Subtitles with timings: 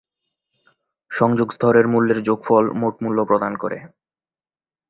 [1.11, 3.77] সংযোগ স্তরের মূল্যের যোগফল মোট মূল্য প্রদান করে।